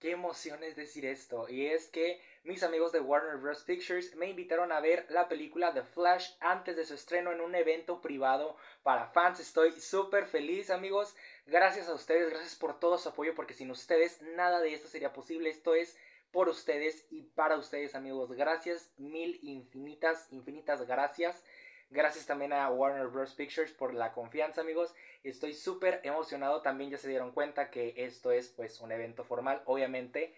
[0.00, 1.48] qué emoción es decir esto.
[1.48, 3.62] Y es que mis amigos de Warner Bros.
[3.62, 7.54] Pictures me invitaron a ver la película The Flash antes de su estreno en un
[7.54, 9.40] evento privado para fans.
[9.40, 11.14] Estoy súper feliz, amigos.
[11.46, 15.12] Gracias a ustedes, gracias por todo su apoyo, porque sin ustedes nada de esto sería
[15.12, 15.50] posible.
[15.50, 15.96] Esto es
[16.30, 18.32] por ustedes y para ustedes, amigos.
[18.32, 21.42] Gracias, mil infinitas, infinitas gracias.
[21.90, 23.34] Gracias también a Warner Bros.
[23.34, 24.94] Pictures por la confianza, amigos.
[25.24, 26.60] Estoy súper emocionado.
[26.60, 29.62] También ya se dieron cuenta que esto es pues un evento formal.
[29.64, 30.34] Obviamente,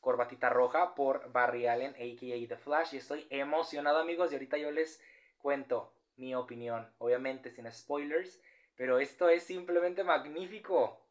[0.00, 2.48] corbatita roja por Barry Allen, a.k.a.
[2.48, 2.94] The Flash.
[2.94, 4.32] Y estoy emocionado, amigos.
[4.32, 5.02] Y ahorita yo les
[5.38, 6.90] cuento mi opinión.
[6.96, 8.40] Obviamente sin spoilers.
[8.74, 11.05] Pero esto es simplemente magnífico.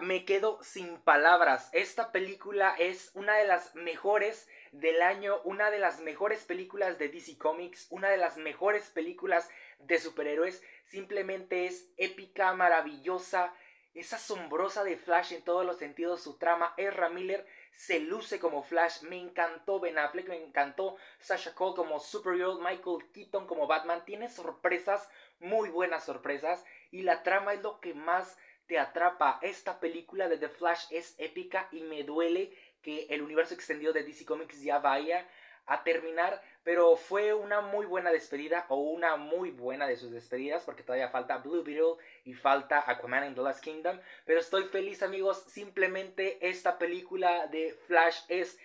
[0.00, 1.68] Me quedo sin palabras.
[1.72, 7.08] Esta película es una de las mejores del año, una de las mejores películas de
[7.08, 10.62] DC Comics, una de las mejores películas de superhéroes.
[10.84, 13.52] Simplemente es épica, maravillosa,
[13.94, 16.22] es asombrosa de Flash en todos los sentidos.
[16.22, 19.02] Su trama, Ezra Miller se luce como Flash.
[19.02, 24.04] Me encantó Ben Affleck, me encantó Sasha Cole como Supergirl, Michael Keaton como Batman.
[24.04, 25.08] Tiene sorpresas,
[25.40, 26.64] muy buenas sorpresas.
[26.90, 29.38] Y la trama es lo que más te atrapa.
[29.42, 34.02] Esta película de The Flash es épica y me duele que el universo extendido de
[34.02, 35.26] DC Comics ya vaya
[35.66, 40.62] a terminar, pero fue una muy buena despedida o una muy buena de sus despedidas
[40.64, 45.02] porque todavía falta Blue Beetle y falta Aquaman en The Last Kingdom, pero estoy feliz
[45.02, 48.58] amigos, simplemente esta película de Flash es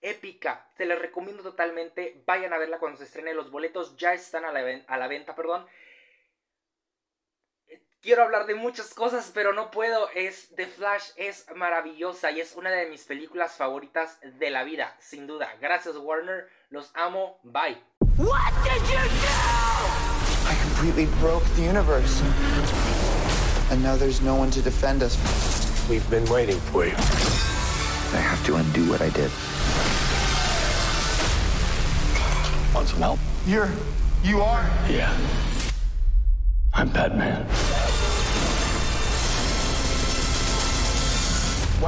[0.00, 4.44] épica, se les recomiendo totalmente, vayan a verla cuando se estrene, los boletos ya están
[4.44, 5.66] a la, a la venta, perdón,
[8.06, 10.08] quiero hablar de muchas cosas, pero no puedo.
[10.14, 14.94] Es The Flash es maravillosa y es una de mis películas favoritas de la vida,
[15.00, 15.48] sin duda.
[15.60, 17.40] Gracias Warner, los amo.
[17.42, 17.76] Bye.
[18.16, 19.34] What did you do?
[20.48, 22.22] I completely broke the universe.
[23.72, 25.18] And now there's no one to defend us.
[25.90, 26.94] We've been waiting for you.
[26.94, 29.32] I have to undo what I did.
[32.72, 33.18] Want some help?
[33.48, 33.68] You're
[34.22, 34.64] you are?
[34.88, 35.12] Yeah.
[36.72, 37.46] I'm Batman.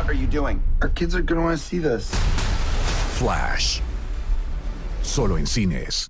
[0.09, 0.63] Are you doing?
[0.81, 2.11] Our kids are gonna want to see this.
[3.19, 3.83] Flash.
[5.03, 6.07] Solo en cines.